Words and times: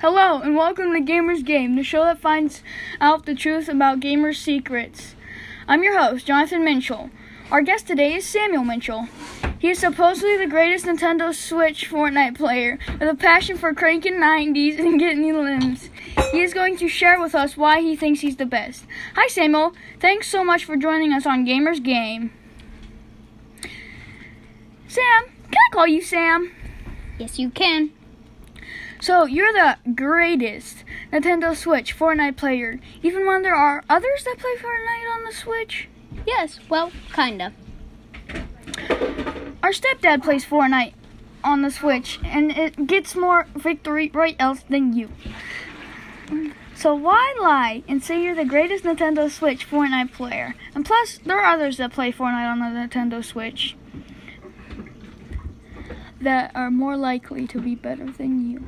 Hello, 0.00 0.40
and 0.40 0.56
welcome 0.56 0.92
to 0.92 1.00
Gamers 1.00 1.44
Game, 1.44 1.76
the 1.76 1.82
show 1.82 2.04
that 2.04 2.18
finds 2.18 2.62
out 3.00 3.24
the 3.24 3.34
truth 3.34 3.68
about 3.68 4.00
gamers' 4.00 4.36
secrets. 4.36 5.14
I'm 5.68 5.82
your 5.82 5.98
host, 5.98 6.26
Jonathan 6.26 6.62
Minchell. 6.62 7.10
Our 7.50 7.62
guest 7.62 7.86
today 7.86 8.14
is 8.14 8.26
Samuel 8.26 8.64
Minchell. 8.64 9.08
He 9.58 9.70
is 9.70 9.78
supposedly 9.78 10.36
the 10.36 10.48
greatest 10.48 10.86
Nintendo 10.86 11.32
Switch 11.32 11.88
Fortnite 11.88 12.36
player 12.36 12.78
with 12.98 13.08
a 13.08 13.14
passion 13.14 13.56
for 13.56 13.72
cranking 13.72 14.14
90s 14.14 14.78
and 14.78 14.98
getting 14.98 15.22
limbs. 15.22 15.88
He 16.32 16.40
is 16.40 16.52
going 16.52 16.76
to 16.78 16.88
share 16.88 17.20
with 17.20 17.34
us 17.34 17.56
why 17.56 17.80
he 17.80 17.94
thinks 17.94 18.22
he's 18.22 18.36
the 18.36 18.44
best. 18.44 18.86
Hi, 19.14 19.28
Samuel. 19.28 19.72
Thanks 20.00 20.26
so 20.26 20.42
much 20.42 20.64
for 20.64 20.76
joining 20.76 21.12
us 21.12 21.26
on 21.26 21.46
Gamers 21.46 21.80
Game. 21.80 22.32
Sam, 24.88 25.24
can 25.50 25.60
I 25.70 25.72
call 25.72 25.86
you 25.86 26.02
Sam? 26.02 26.52
Yes, 27.18 27.38
you 27.38 27.50
can. 27.50 27.92
So, 29.02 29.24
you're 29.24 29.52
the 29.52 29.78
greatest 29.96 30.84
Nintendo 31.12 31.56
Switch 31.56 31.98
Fortnite 31.98 32.36
player, 32.36 32.78
even 33.02 33.26
when 33.26 33.42
there 33.42 33.56
are 33.56 33.82
others 33.90 34.22
that 34.22 34.38
play 34.38 34.54
Fortnite 34.54 35.16
on 35.16 35.24
the 35.24 35.32
Switch? 35.32 35.88
Yes, 36.24 36.60
well, 36.68 36.92
kinda. 37.12 37.52
Our 39.60 39.72
stepdad 39.72 40.22
plays 40.22 40.44
Fortnite 40.44 40.92
on 41.42 41.62
the 41.62 41.72
Switch, 41.72 42.20
and 42.22 42.52
it 42.52 42.86
gets 42.86 43.16
more 43.16 43.48
Victory 43.56 44.08
Royales 44.14 44.62
than 44.68 44.92
you. 44.92 45.08
So 46.76 46.94
why 46.94 47.34
lie 47.40 47.82
and 47.88 48.04
say 48.04 48.22
you're 48.22 48.36
the 48.36 48.44
greatest 48.44 48.84
Nintendo 48.84 49.28
Switch 49.28 49.68
Fortnite 49.68 50.12
player? 50.12 50.54
And 50.76 50.86
plus, 50.86 51.18
there 51.26 51.40
are 51.40 51.52
others 51.52 51.78
that 51.78 51.92
play 51.92 52.12
Fortnite 52.12 52.52
on 52.52 52.60
the 52.60 52.66
Nintendo 52.66 53.24
Switch 53.24 53.76
that 56.20 56.52
are 56.54 56.70
more 56.70 56.96
likely 56.96 57.48
to 57.48 57.60
be 57.60 57.74
better 57.74 58.08
than 58.08 58.48
you. 58.48 58.64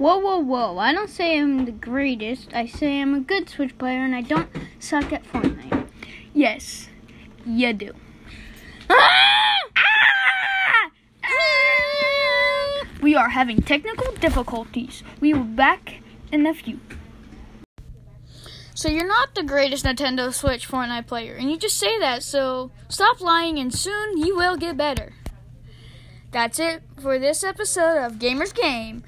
Whoa, 0.00 0.16
whoa, 0.16 0.38
whoa. 0.38 0.78
I 0.78 0.94
don't 0.94 1.10
say 1.10 1.38
I'm 1.38 1.66
the 1.66 1.72
greatest. 1.72 2.54
I 2.54 2.64
say 2.64 3.02
I'm 3.02 3.12
a 3.12 3.20
good 3.20 3.50
Switch 3.50 3.76
player 3.76 4.02
and 4.02 4.16
I 4.16 4.22
don't 4.22 4.48
suck 4.78 5.12
at 5.12 5.24
Fortnite. 5.24 5.88
Yes, 6.32 6.88
you 7.44 7.74
do. 7.74 7.92
Ah! 8.88 9.58
We 13.02 13.14
are 13.14 13.28
having 13.28 13.60
technical 13.60 14.12
difficulties. 14.14 15.02
We 15.20 15.34
will 15.34 15.44
be 15.44 15.54
back 15.54 15.96
in 16.32 16.46
a 16.46 16.54
few. 16.54 16.80
So 18.74 18.88
you're 18.88 19.06
not 19.06 19.34
the 19.34 19.42
greatest 19.42 19.84
Nintendo 19.84 20.32
Switch 20.32 20.66
Fortnite 20.66 21.08
player, 21.08 21.34
and 21.34 21.50
you 21.50 21.58
just 21.58 21.76
say 21.76 21.98
that, 21.98 22.22
so 22.22 22.70
stop 22.88 23.20
lying 23.20 23.58
and 23.58 23.74
soon 23.74 24.16
you 24.16 24.34
will 24.34 24.56
get 24.56 24.78
better. 24.78 25.12
That's 26.30 26.58
it 26.58 26.84
for 26.98 27.18
this 27.18 27.44
episode 27.44 27.98
of 28.02 28.14
Gamers 28.14 28.54
Game. 28.54 29.02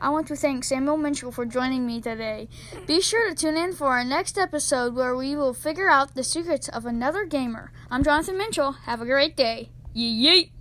I 0.00 0.10
want 0.10 0.28
to 0.28 0.36
thank 0.36 0.62
Samuel 0.62 0.96
Minchell 0.96 1.32
for 1.32 1.44
joining 1.44 1.84
me 1.84 2.00
today. 2.00 2.48
Be 2.86 3.00
sure 3.00 3.28
to 3.28 3.34
tune 3.34 3.56
in 3.56 3.72
for 3.72 3.88
our 3.88 4.04
next 4.04 4.38
episode 4.38 4.94
where 4.94 5.16
we 5.16 5.34
will 5.34 5.52
figure 5.52 5.88
out 5.88 6.14
the 6.14 6.22
secrets 6.22 6.68
of 6.68 6.86
another 6.86 7.24
gamer. 7.24 7.72
I'm 7.90 8.04
Jonathan 8.04 8.38
Minchell. 8.38 8.76
Have 8.84 9.00
a 9.00 9.06
great 9.06 9.36
day. 9.36 9.70
Yee 9.94 10.08
yee. 10.08 10.52